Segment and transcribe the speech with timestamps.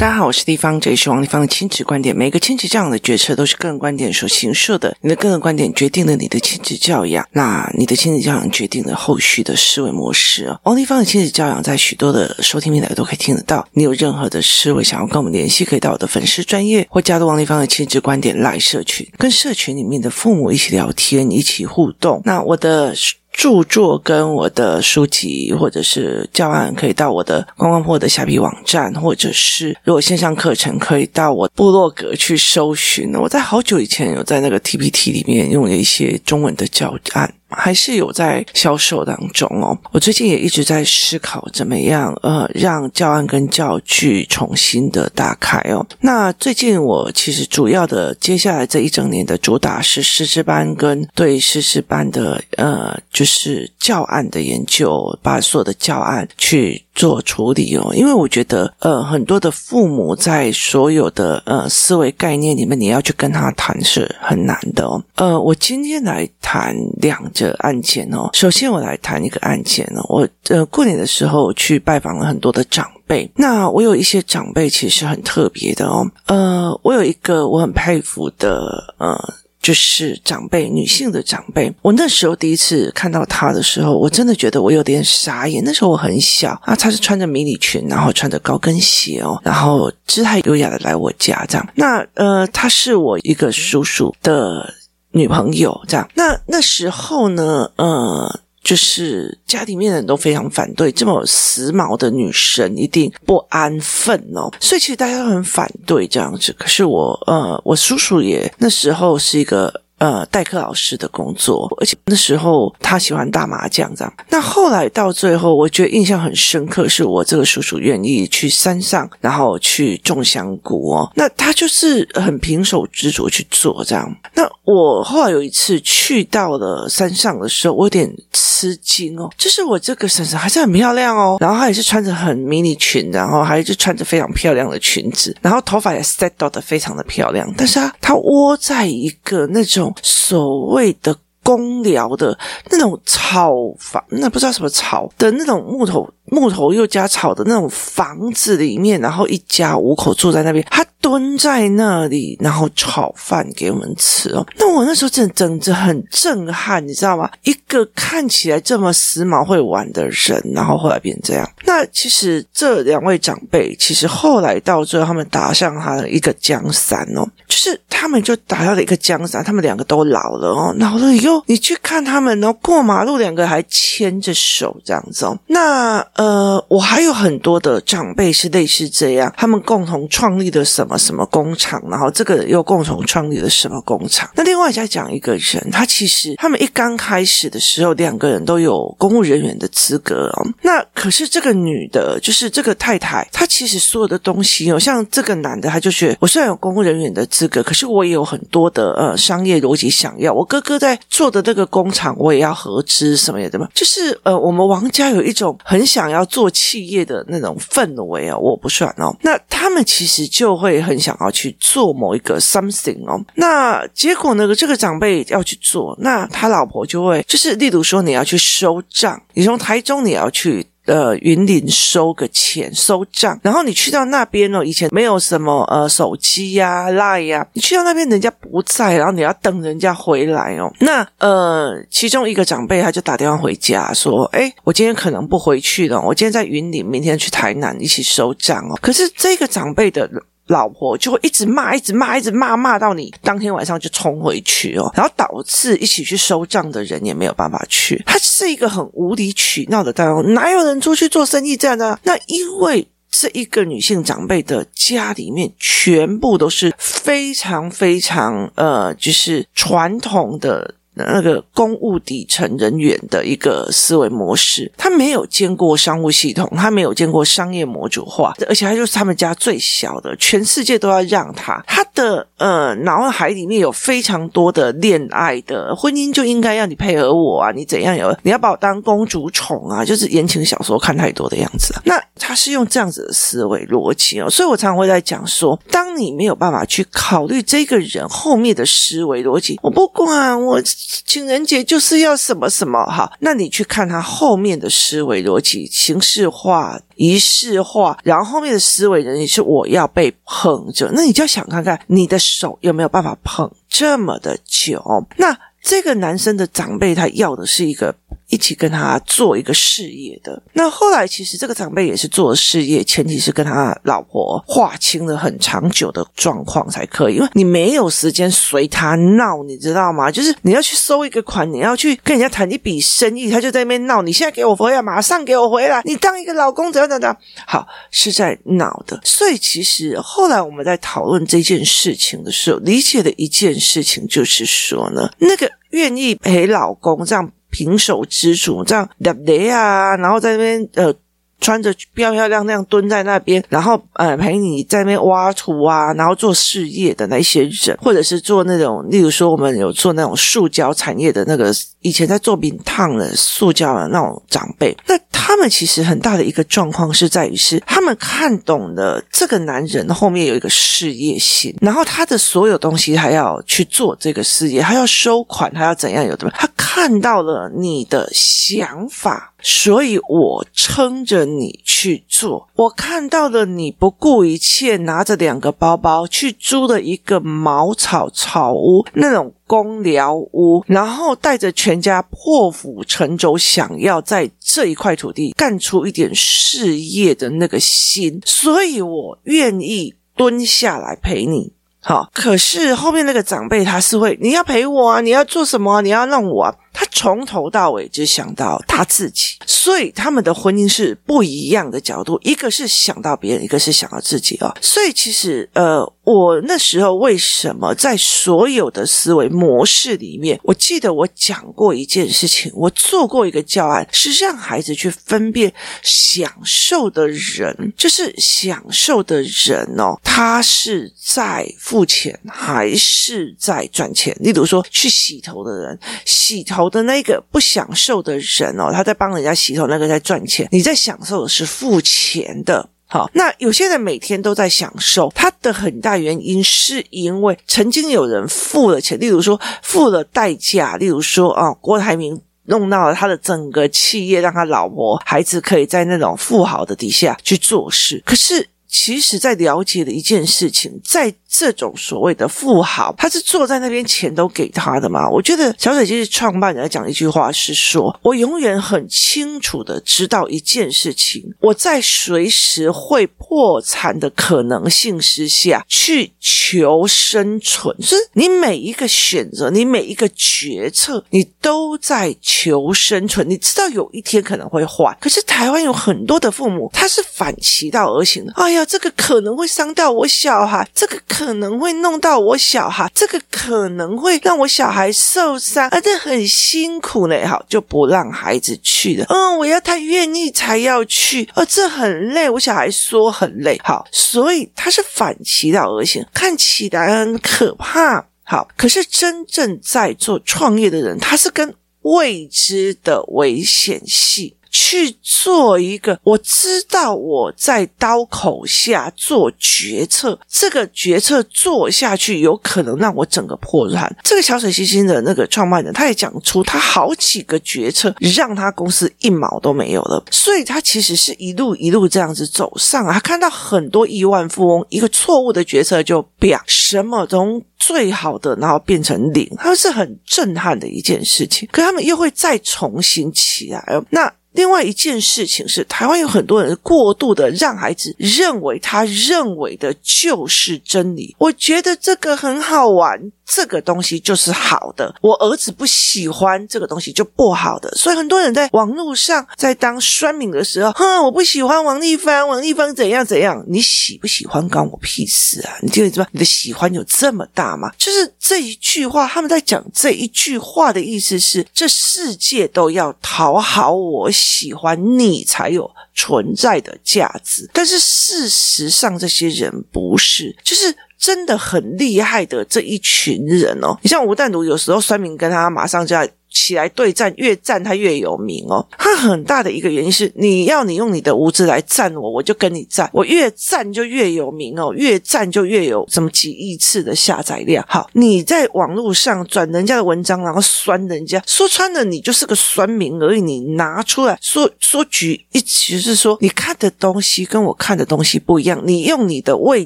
[0.00, 2.16] 大家好，我是丽芳，这里是王丽芳的亲子观点。
[2.16, 10.58] 每个亲子教养的决策都是个人观点所形设的，你的个人观点决定了你的亲子教养，那你的亲子教养决定了后续的思维模式哦。
[10.64, 13.68] 王丽芳的亲子教养在许多的收听平台都可以听得到。
[13.74, 22.22] 你有任何的思维想要跟我们联系，可以到我的粉丝专业或加入王丽芳的亲子观点来社群，跟社群里面的父母一起聊天，一起互动。
[22.24, 22.94] 那我的。
[23.32, 33.14] 著作跟我的书籍或者是教案，可以到我的观光破的虾皮网站，或者是如果线上课程，可以到我部落格去搜寻。
[33.14, 37.32] 我在好久以前有在那个 TPT 里面用了一些中文的教案。
[37.50, 39.76] 还是有在销售当中哦。
[39.92, 45.86] 我最近也一直在思考怎么样呃，让教案跟教具重新的打开哦。
[46.00, 56.82] 那最近我其实主要的接下来这一整年的主打是师资班跟对师资班的呃，就是教案的研究，把所有的教案去。
[57.00, 65.02] 做处理哦，因为我觉得，呃，很多的父母在所有的呃思维概念里面，你要去跟他谈是很难的哦。
[65.14, 68.28] 呃，我今天来谈两个案件哦。
[68.34, 70.04] 首先，我来谈一个案件哦。
[70.10, 76.06] 我呃过年的时候去拜访了很多的长辈，那我有一些长辈其实很特别的哦。
[76.26, 79.18] 呃，我有一个我很佩服的呃。
[79.60, 81.72] 就是长辈，女性的长辈。
[81.82, 85.62] 我那时候第一次看到她的时候，我真的觉得我有点傻眼。
[85.64, 91.68] 那时候我很小啊，她是穿着迷你裙，然后穿着高跟鞋哦，然后姿态优雅的来我家这样。
[91.74, 94.74] 那呃，她是我一个叔叔的
[95.12, 96.08] 女朋友这样。
[96.14, 98.40] 那那时候呢，呃。
[98.62, 106.54] 就是家里面的人都非常反对这么时髦的女生一定不安分哦，所以其实大家都很反对这样子。
[106.58, 109.82] 可是我呃，我叔叔也那时候是一个。
[110.00, 114.10] 呃，代课老师的工作，而且那时候他喜欢打麻将这样。
[114.30, 121.12] 那后来到最后，我觉得印象很深刻，是我这个叔叔愿意去山上，然后去种香菇哦。
[121.14, 124.10] 那他就是很平手执着去做这样。
[124.32, 139.89] 那我后来有一次去到了山上的时候，我有点吃惊哦，就是我这个婶婶还是很漂亮哦，然后她也是穿着很迷你裙，然后还是穿着非常漂亮的裙子，然后头发也 set 到的非常的漂亮，但是她她窝在一个那种。
[140.02, 142.38] 所谓的公寮的
[142.70, 146.08] 那种草房，那不知道什么草的那种木头。
[146.30, 150.64] 木头又加草的那种房子里面，然后一家五口住在那边。
[150.70, 154.46] 他蹲在那里，然后炒饭给我们吃哦。
[154.56, 157.28] 那我那时候真的整着很震撼，你知道吗？
[157.42, 161.50] 一个看起来这么时髦会玩的人，然后后来变这样。
[161.64, 169.42] 那其实这两位长辈，其实后来到最后，他们打上他的一个江山哦，就是他们就打下了一个江山。
[169.42, 175.36] 他们两个都老了哦，老了以后，你去看他们，然后过马路，两个还牵着手这样子哦。
[175.46, 176.06] 那。
[176.20, 184.28] 呃，我还有很多的长辈是类似这样，他们共同创立的什么什么工厂，然后这个又共同创立了什么工厂。
[184.34, 190.46] 那另外再讲一个人，他其实他们一刚开始的时候，两个人都有公务人员的资格哦。
[190.60, 200.34] 那可是这个女的，就是这个太太，她其实所有的东西哦，像这个男的，他就觉得我虽然有公务人员的资格，可是我也有很多的呃商业逻辑想要。
[200.34, 203.66] 我哥哥在做的那个工厂，我也要合资什么的嘛。
[203.72, 206.09] 就是呃，我们王家有一种很想。
[206.10, 209.16] 要做企业的那种氛围哦，我不算哦。
[209.22, 213.18] 那他们其实就会很想要去做某一个 something 哦。
[213.34, 220.66] 那结果呢，这个长辈要去做，那他老婆就会就是，例如说你要去收账，你从台中你要去。
[220.90, 230.68] 呃，云林收个钱收账，然后你去到那边哦，以前没有什么呃手机呀、Line 呀、你去到那边人家不在，然后你要等人家回来哦。
[230.80, 240.10] 那呃，其中一个长辈他就打电话回家说：“哎，我今天可能不回去了，我今天在云林，明天去台南一起收账哦。”可是这个长辈的。
[240.50, 248.02] 老婆就会一直骂，一直骂，一直骂，骂到你当天晚上就冲回去哦，然后导致一起去收账的人也没有办法去。
[248.04, 251.98] 他是一个很无理取闹的大王，哪有人出去做生意这样的？
[252.02, 260.74] 那因为这一个女性长辈的家里面全部都是非常非常呃，就是传统的。
[261.06, 271.62] 那个公务底层人员的一个思维模式，他没有见过商务系统，他没有见过商业模组化，而且他就是他们家最小的，全世界都要让他。
[271.66, 281.74] 他的呃脑海里面有非常多的恋爱的婚姻，就应该要你配合我啊，你怎样有你要把我当公主宠啊，就是言情小说看太多的样子。
[281.84, 290.60] 那他是用这样子的思维逻辑哦，所以我常常会在讲说，当你没有办法去考虑这个人后面的思维逻辑，我不管我。
[291.06, 304.82] 情人节就是要什么什么哈，那你去看他后面的思维逻辑，形式化、仪式化，然后后面的思维逻辑是我要被捧着，那你就要想看看你的手有没有办法捧这么的久。
[305.16, 307.94] 那这个男生的长辈他要的是一个。
[308.30, 310.42] 一起跟他做一个事业的。
[310.52, 320.10] 那后来其实这个长辈也是做事业，前提是跟他老婆划清了很长久的状况才可以，因为你没有时间随他闹，你知道吗？
[320.10, 327.16] 就是你要去收一个款，你要去跟人家谈一笔生意，他就在那边闹，你现在给我回来，马上给我回来，你当一个老公怎样怎样怎样，
[327.46, 329.00] 好，是在闹的。
[329.04, 337.30] 所以其实后来我们在讨论这件事情的时候，理解的一件事情就是说呢，那个愿意陪老公这样。
[337.50, 339.96] 平手之主这样对不对啊？
[339.96, 340.94] 然后在那边呃。
[341.42, 351.50] 穿着漂漂亮亮蹲在那边，然后呃陪你在那边挖土啊，然后做事业的那些人，或者是做那种，例如说我们有做那种塑胶产业的那个，
[351.80, 369.28] 以前在做饼烫的塑胶的那种长辈，那他们其实很大的一个状况是在于是他们看懂了这个男人后面有一个事业心，然后他的所有东西还要去做这个事业，还要收款，他要怎样有的，他看到了你的想法。
[369.42, 391.52] 所以我撑着你去做，我看到了你不顾一切拿着两个包包去租了一个茅草草屋，那种工寮屋，然后带着全家破釜沉舟，想要在这一块土地干出一点事业的那个心，所以我愿意蹲下来陪你。
[391.82, 396.54] 好，可是后面那个长辈他是会，你要陪我啊，你要做什么，你要让我啊。
[396.72, 404.54] 他从头到尾只想到他自己，所以他们的婚姻是不一样的角度，一个是想到别人，一个是想到自己啊。
[404.60, 415.52] 所以其实，呃，我那时候为什么在所有的思维模式里面，我记得我讲过一件事情，我做过一个教案，是让孩子去分辨
[415.82, 424.16] 享受的人，就是享受的人哦，他是在付钱还是在赚钱？
[424.20, 426.59] 例如说，去洗头的人，洗头。
[426.68, 432.68] 的那个不享受的人哦，他在帮人家洗头，那个在赚钱，你在享受的是付钱的。
[432.86, 448.48] 好，那有些人每天都在享受，他的很大原因是因为曾经有人付了钱，例如说付了代价，例如说啊，郭台铭弄到了他的整个企业，让他老婆孩子可以在那种富豪的底下去做事，可是。
[448.72, 455.08] 其实，在了解的一件事情，在这种所谓的富豪，他是坐在那边，钱都给他的吗？
[455.08, 467.76] 我觉得小水晶创办人讲一句话是说：“我永远很清楚的知道一件事情，我在随时会破产的可能性之下去求生存。
[467.78, 473.28] 就是你每一个选择，你每一个决策，你都在求生存。
[473.28, 478.32] 你知道有一天可能会坏，可是台湾有很多的父母，他是反其道而行的。
[478.36, 489.04] 哎呀。”这个可能会伤到我小孩，这个可能会弄到我小孩，这个可能会让我小孩受伤，啊，这很辛苦嘞，好，就不让孩子去了。
[489.10, 504.34] 嗯，我要他愿意才要去，哦，这很累，我小孩说很累，好，所以他是反其道而行，看起来很可怕，好，可是真正在做创业的人，他是跟未知的危险性。
[504.50, 513.94] 去做一个，我知道我在刀口下做决策，这个决策做下去有可能让我整个破产。
[514.02, 522.94] 这个小水星星的那个创办人，他也讲出他好几个决策让他公司一毛都没有了，所以他其实是一路一路这样子走上啊。
[522.94, 531.48] 他看到很多亿万富翁一个错误的决策就变什么从最好的然后变成零，他是很震撼的一件事情。
[531.52, 534.12] 可他们又会再重新起来，那。
[534.32, 541.14] 另外一件事情是，台湾有很多人过度的让孩子认为他认为的就是真理。
[541.18, 543.10] 我觉得这个很好玩。
[543.32, 555.56] 这个东西就是好的，我儿子不喜欢这个东西就不好的，所以很多人在网络上在当酸民的时候，哼，我不喜欢王丽芳，王丽芳怎样怎样，你喜不喜欢关我屁事啊？
[555.62, 557.70] 你觉得你的喜欢有这么大吗？
[557.78, 570.76] 就是这一句话，他们在讲这一句话的意思是，这世界都要讨好我喜欢你才有存在的价值，但是事实上这些人不是，就是。
[571.00, 578.66] 真的很厉害的这一群人哦，你像吴淡如，有时候酸明跟他马上就要起来对战，越战他越有名哦。
[578.78, 587.64] 他很大的一个原因是，你要你用你的无知来战我，我就跟你战，我越战就越有名哦，越战就越有什么几亿次的下载量。
[587.68, 593.20] 好，你在网络上转人家的文章，然后酸人家，说穿了你就是个酸民而已。
[593.20, 599.64] 你拿出来说说举一，其实是说你看的东西跟我看的东西不一样，你用你的位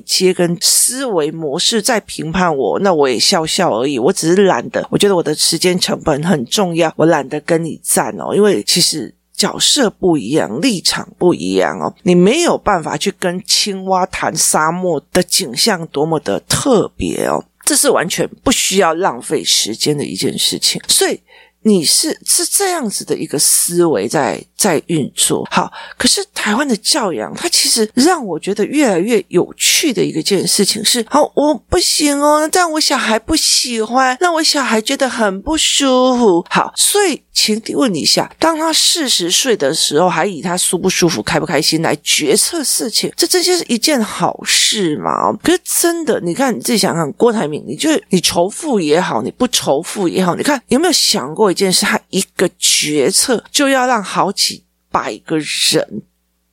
[0.00, 3.98] 阶跟思维模式在评判我，那我也笑笑而已。
[3.98, 21.20] 我只是懒得，我觉得我的时间成本很重要，我懒得跟你赞哦，因为其实角色不一样，立场不一样哦，你没有办法去跟青蛙谈沙漠的景象多么的特别哦，这是完全不需要浪费时间的一件事情，所以。
[21.66, 45.32] 你是是这样子的一个思维在在运作，好，可是台湾的教养，它其实让我觉得越来越有趣的一个件事情是，好，我不行哦，但我小孩不喜欢，让我小孩觉得很不舒服，好，所以请问你一下，当他四十岁的时候，还以他舒不舒服、开不开心来决策事情，这这些是一件好事吗？
[45.42, 51.44] 可是真的，你看你自己想想，郭台铭，你就你仇富也好，你不仇富也好，你看有没有想过？
[51.54, 54.53] 一件事，他一个决策就要让好几
[54.94, 56.02] 百个人，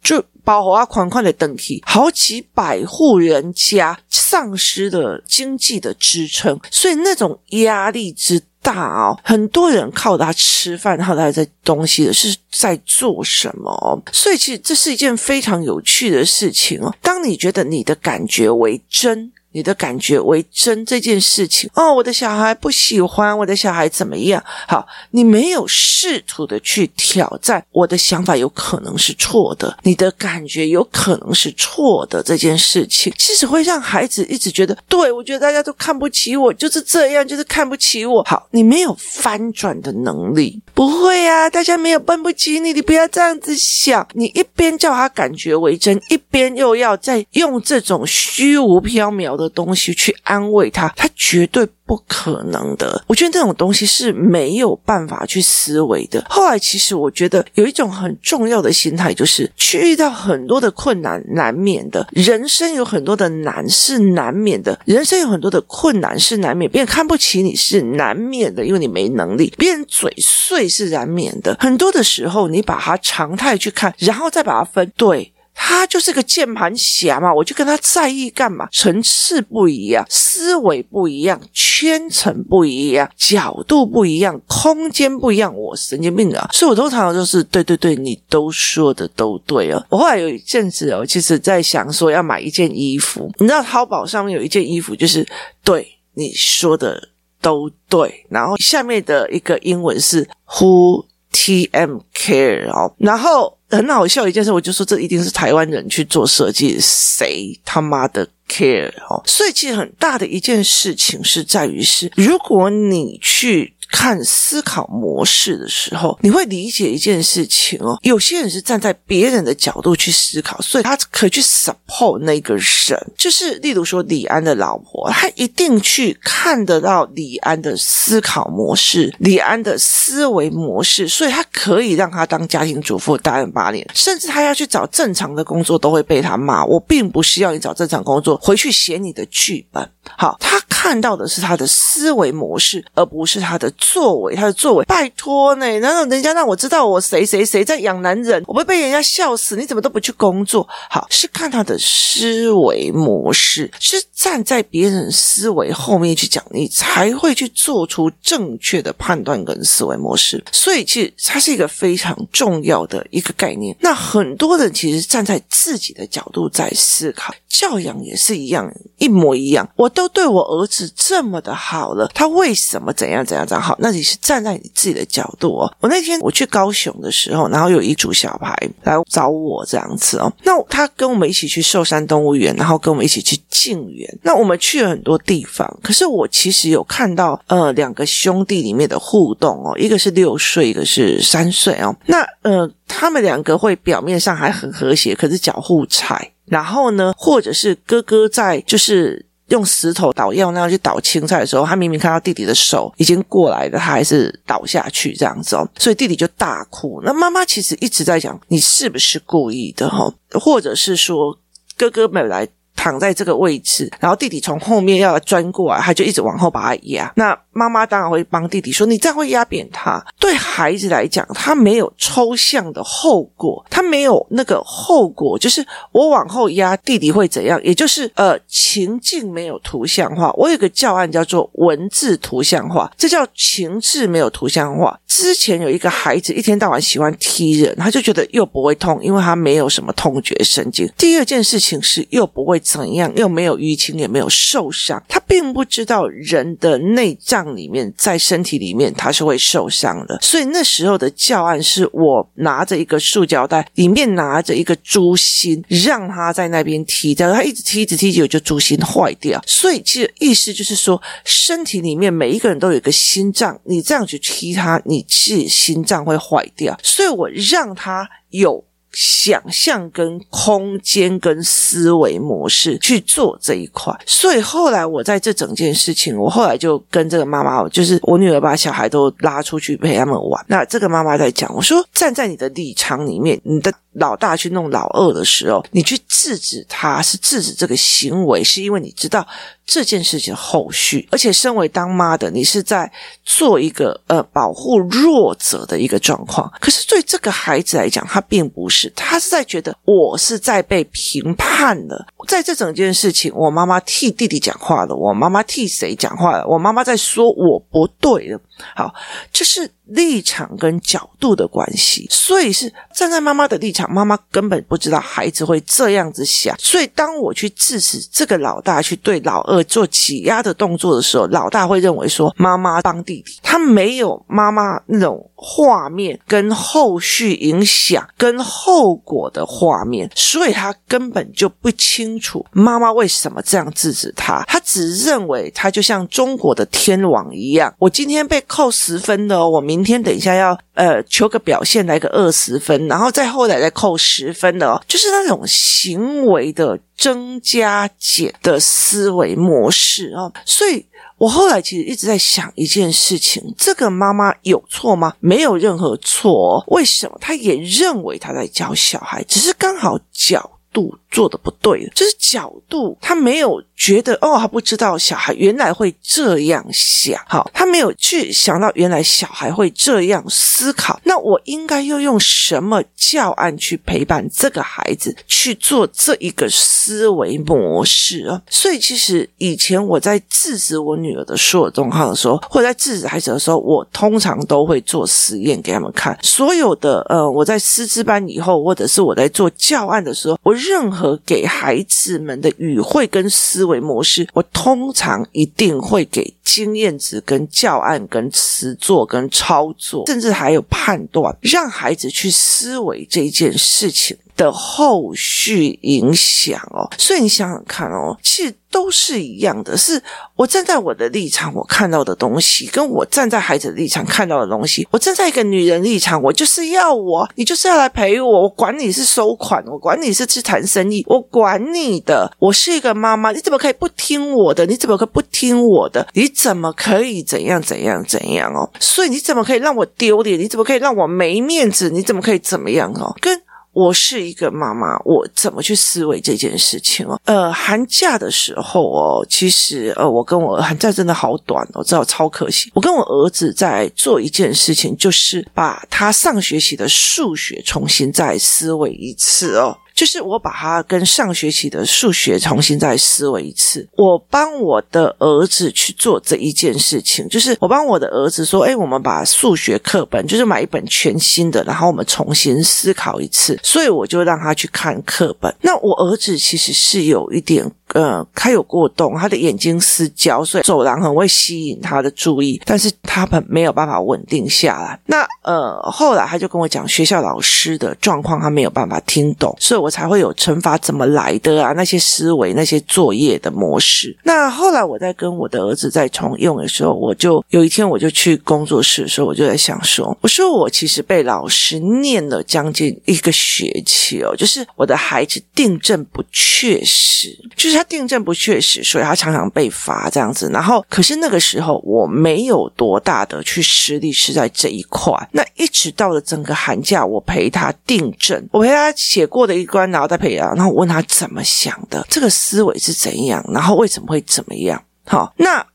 [0.02, 14.04] 就包括啊款款的登记，好几百户人家丧失了经济的支撑，所以那种压力之大哦，很多人靠他吃饭，靠他在东西的是在做什么？
[14.12, 16.92] 所以其实这是一件非常有趣的事情哦。
[17.00, 19.32] 当你觉得你的感觉为真。
[19.52, 24.42] 你的感觉为真这件事情哦，我的小孩不喜欢，我的小孩怎么样？
[24.68, 38.24] 好，你没有试图的去挑战，我的想法有可能是错的，你的感觉有可能是错的这件事情，其实会让孩子一直觉得，对，我觉得大家都看不起我，就是这样，就是看不起我。
[38.24, 44.08] 好，你没有翻转的能力，不会啊，大家没有看不起你，你不要这样子想。
[44.14, 49.41] 你一边叫他感觉为真，一边又要再用这种虚无缥缈的。
[49.42, 53.04] 的东西去安慰他，他绝对不可能的。
[53.08, 56.24] 我觉得这种东西是没有办法去思维的。
[56.30, 62.08] 后来，其实我觉得有一种很重要的心态，就是去遇到很多的困难，难免的。
[62.12, 66.70] 人生有很多的难是难免的，人生有很多的困难是难免。
[66.70, 71.58] 别人看不起你是难免的，因为你没能力；别人嘴碎是难免的。
[71.60, 75.32] 很多的时候，你把它常态去看，然后再把它分对。
[75.64, 78.68] 他就是个键盘侠嘛，我就跟他在意干嘛？
[78.72, 86.50] 层次不一样，思维不一样，圈层不一样，角度不一样，空间不一样，我神经病啊！
[86.52, 89.86] 所以我通常就是对对对，你都说的都对哦。
[89.90, 95.26] 我后来有一阵子哦，其实在想说要买一件衣服，你知道淘宝上面有一件衣服，就是
[95.64, 103.60] 对你说的都对，然后下面的一个英文是 Who TM Care 哦，然后。
[103.72, 109.22] 很好笑一件事，我就说这一定是台湾人去做设计，谁他妈的 care 哦？
[109.26, 113.74] 所以其实很大的一件事情是在于是，如果你去。
[113.92, 118.00] 看思考模式的时候，你会理解一件事情哦。
[118.02, 123.12] 有些人是站在别人的角度去思考，所以他可以去 support 那个人。
[123.18, 136.66] 就是例如说李安的老婆，他一定去看得到李安的思考模式、李安的思维模式，所以他可以让他当家庭主妇待八年，甚至他要去找正常的工作都会被他骂。
[136.66, 139.88] 我并不需要你找正常工作，回去写你的剧本。
[140.18, 143.72] 好，他看到的是他的思维模式，而不是他的。
[143.78, 145.66] 作为他的作为，拜托呢？
[145.80, 149.56] 难道人家让我知道我谁谁谁在养男人，我会被人家笑死？
[149.56, 150.68] 你怎么都不去工作？
[150.90, 160.42] 好，是看他的思维模式，是站在别人思维后面去讲，你才会去做出正确的判断跟思维模式。
[160.52, 163.76] 所以，其实它是一个非常重要的一个概念。
[163.80, 169.68] 那很多人其实站在自己的角度在思考，教养也是一样，一模一样。
[169.76, 173.76] 我都对我儿子这么的好了，他为什么怎样怎样怎样好？
[173.80, 175.72] 那你是站在你自己的角度哦。
[175.80, 180.32] 我那天我去高雄的时候，然后有一组小孩来找我这样子哦。
[180.44, 184.20] 那他跟我们一起去寿山动物园，然后跟我们一起去静园。
[184.24, 191.96] 那我们去了很多地方，可是我其实有看到呃两个兄弟里面的互动哦，一个是六岁，一个是三岁哦。
[192.06, 196.32] 那呃他们两个会表面上还很和谐，可是脚互踩。
[196.46, 199.26] 然后呢，或者是哥哥在就是。
[199.52, 207.02] 用石头捣药那样去捣青菜的时候，他明明看到弟弟的手已经过来了，他还是倒下去这样子哦，所以弟弟就大哭。
[207.06, 209.90] 那妈妈其实一直在讲，你是不是故意的？
[209.90, 211.38] 哈，或者是说
[211.78, 212.48] 哥哥没来。
[212.82, 217.14] 躺在这个位置，然后弟弟从后面要钻过来，他就一直往后把他压。
[217.16, 227.62] 那妈妈当然会帮弟弟说：“你这样会压扁他。”对孩子来讲，他没有抽象的后果，他没有那个后果，就是我往后压弟弟会怎样？
[227.64, 230.32] 也就是呃，情境没有图像化。
[230.32, 235.00] 我有个教案叫做文字图像化，这叫情志没有图像化。
[235.06, 240.90] 之前有一个孩子一天到晚喜欢踢人，他就觉得又不会痛，因为他没有什么痛觉神经。
[240.98, 245.04] 第二件事情是又不会怎样，又没有淤青，也没有受伤。
[245.10, 259.42] 他并不知道人的内脏里面在身体里面他是会受伤的，所以那时候的教案是我拿着一个塑胶袋，里面拿着一个猪心，让他在那边踢，但是他一直踢，一直踢，就就猪心坏掉。
[259.46, 266.78] 所以其实意思就是说，身体里面每一个人都有一个心脏，你这样去踢他，你是心脏会坏掉。
[266.82, 268.64] 所以我让他有。
[268.92, 280.46] 想象跟空间跟思维模式去做这一块，所以后来我在这整件事情，我后来就跟这个妈妈，就是我女儿把小孩都拉出去陪他们玩。
[280.48, 289.28] 那这个妈妈在讲，我说站在你的立场里面，你的老大去弄老二的时候，你去制止他是制止这个行为，是因为你知道
[289.66, 292.92] 这件事情后续，而且身为当妈的，你是在
[293.24, 296.52] 做一个呃保护弱者的一个状况。
[296.60, 298.92] 可是对这个孩子来讲，他并不是。
[298.96, 306.48] 他是在觉得我是在被评判的，在这整件事情，我妈妈替弟弟讲话了，我妈妈替谁讲话了？
[306.48, 308.40] 我妈妈在说我不对了。
[308.76, 308.94] 好，
[309.34, 338.40] 这是立场跟角度的关系，所以是站在妈妈的立场，妈妈根本不知道孩子会这样子想，所以当我去制止这个老大去对老二做挤压的动作的时候，老大会认为说妈妈帮弟弟，他没有妈妈那种画面跟后续影响跟后果的画面，所以他根本就不清楚妈妈为什么这样制止他，他只认为他就像中国的天网一样，我今天被。
[338.52, 350.30] 扣十分的，我明天等一下要呃求个表现来个二十分，然后再后来再扣十分的哦，就是那种行为的增加减的思维模式哦。
[350.44, 350.86] 所以
[351.22, 355.14] 我后来其实一直在想一件事情：这个妈妈有错吗？
[355.20, 356.64] 没有任何错。
[356.70, 357.18] 为什么？
[357.22, 363.62] 她也认为她在教小孩，只是刚好角度做的不对，就是角度，他没有。
[363.82, 371.02] 觉得哦，他不知道小孩原来会这样想，好，他没有去想到原来小孩会这样思考。
[371.04, 378.40] 那我应该要用什么教案去陪伴这个孩子去做这一个思维模式啊？
[378.52, 386.16] 所以其实以前我在制止我女儿的所有状况的时候，或者在制止孩子的时候，我通常都会做实验给他们看。
[386.22, 393.82] 所有的呃，我在师资班以后，或者是我在做教案的时候，我任何和给孩子们的语汇跟思维。
[393.82, 406.88] 模式，我通常一定会给经验值、跟教案、跟词作、跟操作，甚至还有判断，让孩子去思维这件事情的后续影响哦。
[406.98, 408.54] 所以你想想看哦，其实。
[408.72, 410.02] 都是一样的，是
[410.36, 414.88] 我站在我的立场，我看到的东西，跟我站在孩子的立场看到的东西。
[414.90, 422.32] 我站在一个女人立场，我就是要我，你就是要来陪我，我管你是收款，我管你是去谈生意，我管你的。
[422.40, 424.66] 我是一个妈妈，你怎么可以不听我的？
[424.66, 426.08] 你怎么可以不听我的？
[426.14, 428.70] 你怎么可以怎样怎样怎样哦？
[428.80, 430.40] 所以你怎么可以让我丢脸？
[430.40, 431.90] 你怎么可以让我没面子？
[431.90, 433.14] 你怎么可以怎么样哦？
[433.20, 433.42] 跟。
[433.74, 437.20] 我是一个妈妈，我怎么去思维这件事情哦？
[437.26, 442.70] 呃，寒假的时候哦，其实呃，我跟我寒假真的好短哦，我知道超可惜。
[442.74, 449.78] 我跟我儿子在做一件事情，就是把他上学期的数学重新再思维一次哦。
[450.02, 465.54] 就是我把他跟上学期的数学重新再思维一次，我帮我的儿子去做这一件事情，就是我帮我的儿子说：“哎，我们把数学课本，就是买一本全新的，然后我们重新思考一次。”所以我就让他去看课本。
[465.62, 467.72] 那我儿子其实是有一点。
[467.94, 474.98] 呃，他有过动，他的眼睛失焦，所以走廊很会吸引他的注意，但是他很没有办法稳定下来。
[475.06, 484.18] 那呃，后来他就跟我讲学校老师的状况，他没有办法听懂，所以我才会有惩罚怎么来的啊，那些思维、那些作业的模式。
[484.24, 497.81] 那后来我在跟我的儿子在重用的时候，我就有一天我就去工作室的时候，我就在想说，我说我其实被老师念了将近一个学期哦，就是我的孩子订正不确实，就是。
[497.82, 500.48] 他订正不确实，所以他常常被罚这样子。
[500.54, 505.12] 然后，可是那个时候我没有多大的去实力是在这一块。
[505.32, 514.80] 那一直到了整个寒假，我陪他订正，我陪他写过的一关，然后再陪他，然后问他怎么想的，这个思维是怎样，然后为什么会怎么样？
[515.06, 515.66] 好，那。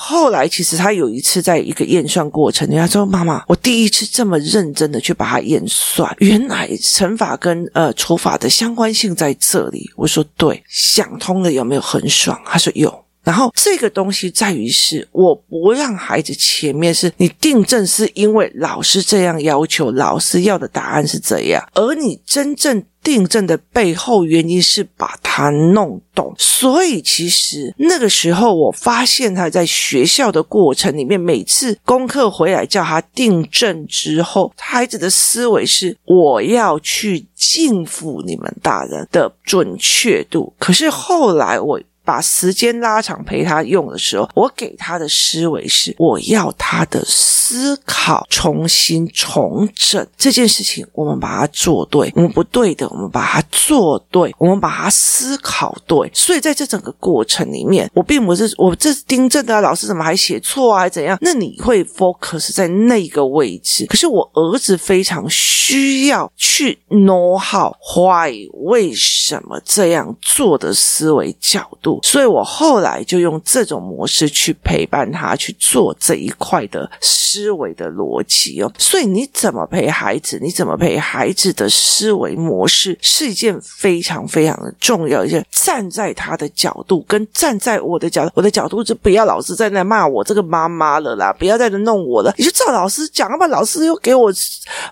[0.00, 22.82] 后来，其实他有一次在一个验算过程，他说：“妈妈，我第一次这么认真的去把它验算，原来乘法跟呃除法的相关性在这里。”我说：“对，想通了，有没有很爽？”他说：“有。”然后这个东西在于是，我不让孩子前面是你订正，是因为老师这样要求，老师要的答案是这样，而你真正。
[23.02, 40.52] 订正的背后原因是把他弄懂，所以其实那个时候我发现他在学校的过程里面，每次功课回来叫他订正之后，孩子的思维是我要去敬服你们大人的准确度。
[40.58, 41.80] 可是后来我。
[42.10, 50.84] 把时间拉长陪他用的时候，我给他的思维是：我要他的思考重新重整这件事情。
[50.92, 56.10] 我们把它做对，我们不对的，我们把它做对，我们把它思考对。
[56.12, 60.80] 所以在这整个过程里面，我并不是我这是订正的，老师怎么还写错啊？
[60.80, 61.16] 还怎样？
[61.20, 63.86] 那你会 focus 在那个位置。
[63.86, 71.99] 可是我儿子非常需要去 know how why 为什么这样做的思维角度。
[72.02, 78.72] 所以我后来就用这种模式去陪伴他去做这一块的思维的逻辑哦。
[78.78, 80.38] 所以你怎么陪孩子？
[80.42, 85.44] 你怎么陪孩子的思维模式是一件非常非常的重要一件。
[85.50, 92.34] 站在他的角度，跟站在我的角度，我的角度就不要老是在那骂我这个妈妈了啦，不要在那弄我了。
[92.36, 94.32] 你就照老师讲，要不然老师又给我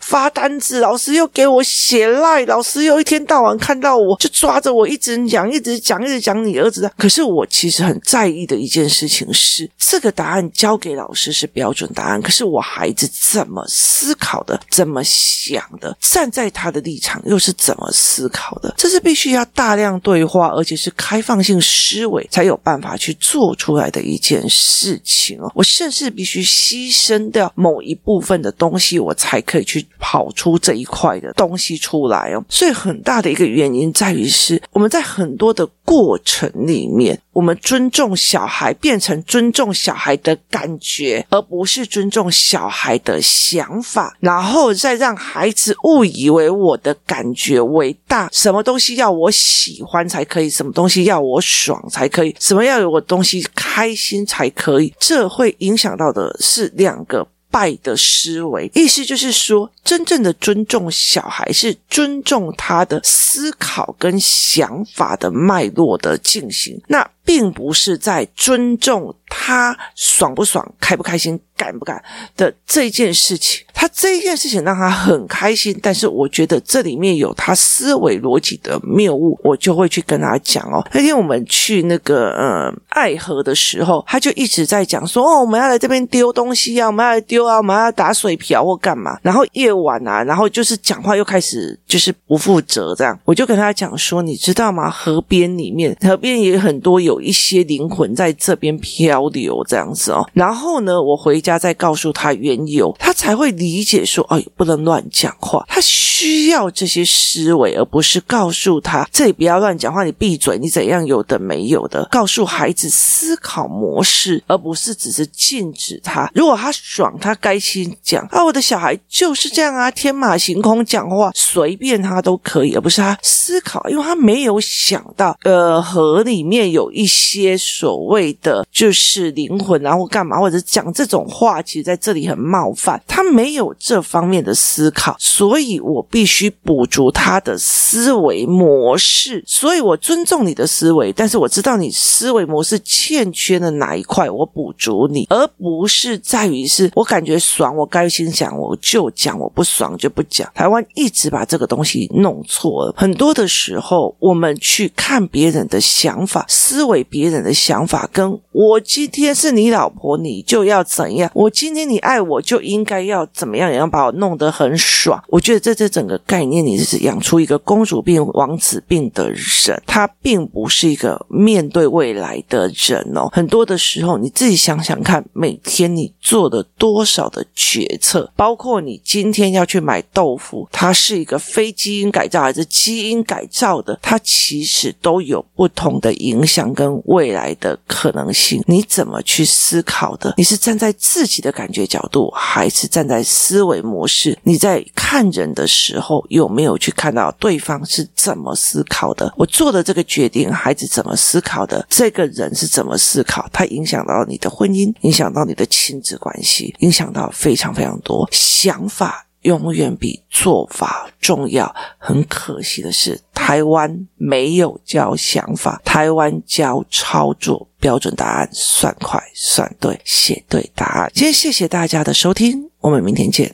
[0.01, 25.51] 发单子，老师又给我写赖，老师又一天到晚看到我就抓着我一直讲，一直讲，一直讲你儿子可是我其实很在意的一件事情是，这个答案交给老师是标准答案，可是我孩子怎么思考的，怎么想的，站在他的立场又是怎么思考的，这是必须要大量对话，而且是开放性思维才有办法去做出来的一件事情哦。
[25.55, 32.45] 我甚至必须牺牲掉某一部分的东西，我才可以去跑出这一块的东西出来哦。
[32.49, 36.89] 所以很大的一个原因在于是，我们在很多的过程里里。
[36.89, 57.29] 面，我们尊重小孩，变成尊重小孩的感觉，而不是尊重小孩的想法，然后再让孩子误以为我的感觉为大，什么东西要我喜欢才可以，什么东西要我爽才可以，什么要有我东西开心才可以，这会影响到的是两个。
[57.51, 71.39] 拜的思维，意思就是说，真正的尊重小孩是尊重他的思考跟想法的脉络的进行，那并不是在尊重他爽不爽、开不开心。
[71.59, 72.01] 敢不敢
[72.37, 80.81] 的这件事情，他这一件事情让他很开心，但是我觉得这里面有他思维逻辑的谬误，我就会去跟他讲哦。
[80.93, 89.19] 那天我们去那个呃爱河的时候，他就一直在讲说哦，我们要来这边丢东西啊，我们要来丢啊，我们要打水漂或干嘛。
[89.21, 94.89] 然后夜晚啊，然后就是讲话又开始就是不负责这样，我就跟他讲说，你知道吗？
[94.89, 100.29] 河边里面，河边也很多有一些灵魂在这边漂流这样子哦。
[100.35, 101.39] 然后呢，我回。
[101.41, 116.29] 家再告诉他缘由，他才会理解说：“哎，不能乱讲话。”他需要这些思维，而不是告诉他：“这里不要乱讲话，你闭嘴，你怎样有的没有的。”告诉孩子思考模式，而不是只是禁止他。
[116.35, 131.27] 如果他爽，他开心讲啊，我的小孩就是这样啊，天马行空讲话，随便他都可以，而不是他思考，因为他没有想到，呃，河里面有一些所谓的就是灵魂啊，或干嘛，或者讲这种。
[131.39, 139.45] 话其实在这里很冒犯，他没有这方面的思考，所以我必须补足他的思维模式。
[139.47, 150.51] 所以我尊重你的思维，但是我知道你思维模式欠缺的哪一块，我补足你，而不是在于是我感觉爽，我开心讲我就讲，我不爽就不讲。
[150.55, 161.31] 台湾一直把这个东西弄错了，很多的时候我们去看别人的想法、思维为别人的想法，跟我今天是你老婆，你就要怎样？
[161.33, 163.71] 我今天你爱我，就应该要怎么样？
[163.71, 165.23] 也要把我弄得很爽。
[165.29, 173.29] 我觉得在这整个概念里，是养出一个公主病、王子病的人，他并不是一个面对未来的人哦。
[173.33, 188.63] 很多的时候，你自己想想看，每天你做了多少的决策，包括你今天要去买豆腐，它是一个非基因改造还是基因改造的，它其实都有不同的影响跟未来的可能性。
[188.69, 190.33] 你怎么去思考的？
[190.37, 194.39] 你是站在自己的感觉角度，还是站在思维模式？
[194.45, 199.35] 你在看人的时候，有没有去看到对方是怎么思考的？
[199.37, 201.85] 我做的这个决定，孩子怎么思考的？
[201.91, 203.49] 这个人是怎么思考？
[203.53, 209.25] 它影响到你的婚姻，影响到你的亲子关系，影响到非常非常多想法。
[209.49, 211.75] 永远比做法重要。
[211.97, 217.67] 很可惜的是，台湾没有教想法，台湾教操作。
[217.81, 221.09] 标准答案，算快、算对、写对答案。
[221.15, 223.49] 今天谢谢大家的收听，我们明天见。